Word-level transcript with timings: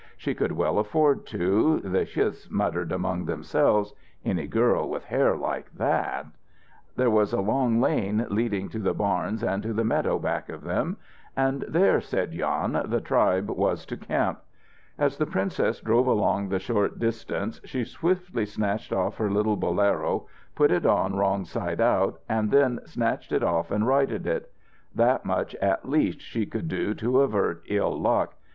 She 0.17 0.33
could 0.33 0.53
well 0.53 0.79
afford 0.79 1.27
to, 1.27 1.79
the 1.81 2.05
chis 2.05 2.49
muttered 2.49 2.91
among 2.91 3.25
themselves. 3.25 3.93
Any 4.25 4.47
girl 4.47 4.89
with 4.89 5.05
hair 5.05 5.37
like 5.37 5.71
that 5.75 6.25
There 6.95 7.11
was 7.11 7.33
a 7.33 7.39
long 7.39 7.79
lane 7.79 8.25
leading 8.31 8.67
to 8.69 8.79
the 8.79 8.95
barns 8.95 9.43
and 9.43 9.61
to 9.61 9.73
the 9.73 9.83
meadow 9.83 10.17
back 10.17 10.49
of 10.49 10.63
them, 10.63 10.97
and 11.37 11.61
there, 11.67 12.01
said 12.01 12.31
Jan, 12.31 12.81
the 12.85 12.99
tribe 12.99 13.47
was 13.51 13.85
to 13.85 13.95
camp. 13.95 14.39
As 14.97 15.19
the 15.19 15.27
princess 15.27 15.79
drove 15.79 16.07
along 16.07 16.49
the 16.49 16.57
short 16.57 16.97
distance, 16.97 17.61
she 17.63 17.85
swiftly 17.85 18.47
snatched 18.47 18.91
off 18.91 19.17
her 19.17 19.29
little 19.29 19.55
bolero, 19.55 20.25
put 20.55 20.71
it 20.71 20.87
on 20.87 21.15
wrong 21.15 21.45
side 21.45 21.79
out, 21.79 22.19
and 22.27 22.49
then 22.49 22.79
snatched 22.85 23.31
it 23.31 23.43
off 23.43 23.69
and 23.69 23.85
righted 23.85 24.25
it. 24.25 24.51
That 24.95 25.25
much, 25.25 25.53
at 25.61 25.87
least, 25.87 26.21
she 26.21 26.47
could 26.47 26.67
do 26.67 26.95
to 26.95 27.21
avert 27.21 27.61
ill 27.69 27.95
luck. 28.01 28.33